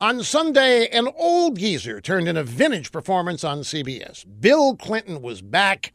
[0.00, 4.24] On Sunday, an old geezer turned in a vintage performance on CBS.
[4.40, 5.92] Bill Clinton was back,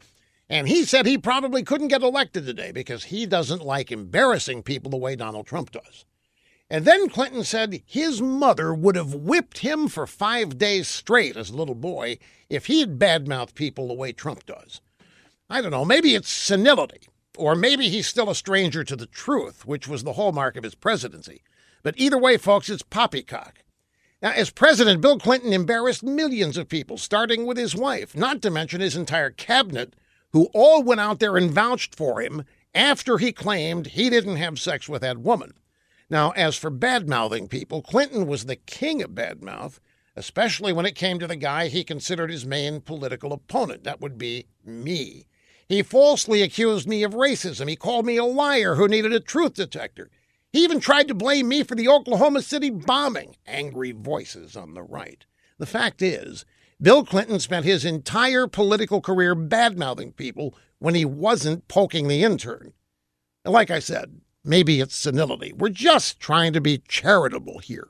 [0.48, 4.90] and he said he probably couldn't get elected today because he doesn't like embarrassing people
[4.90, 6.06] the way Donald Trump does.
[6.70, 11.50] And then Clinton said his mother would have whipped him for five days straight as
[11.50, 12.18] a little boy
[12.48, 14.80] if he had badmouthed people the way Trump does.
[15.48, 19.64] I don't know, maybe it's senility, or maybe he's still a stranger to the truth,
[19.64, 21.42] which was the hallmark of his presidency.
[21.84, 23.62] But either way, folks, it's poppycock.
[24.20, 28.50] Now, as president, Bill Clinton embarrassed millions of people, starting with his wife, not to
[28.50, 29.94] mention his entire cabinet,
[30.32, 32.42] who all went out there and vouched for him
[32.74, 35.52] after he claimed he didn't have sex with that woman.
[36.10, 39.80] Now, as for bad mouthing people, Clinton was the king of bad mouth,
[40.16, 43.84] especially when it came to the guy he considered his main political opponent.
[43.84, 45.26] That would be me.
[45.68, 47.68] He falsely accused me of racism.
[47.68, 50.10] He called me a liar who needed a truth detector.
[50.52, 53.36] He even tried to blame me for the Oklahoma City bombing.
[53.46, 55.26] Angry voices on the right.
[55.58, 56.44] The fact is,
[56.80, 62.72] Bill Clinton spent his entire political career badmouthing people when he wasn't poking the intern.
[63.44, 65.52] Like I said, maybe it's senility.
[65.52, 67.88] We're just trying to be charitable here.